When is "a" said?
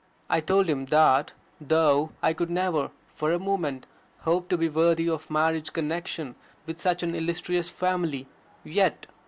3.31-3.37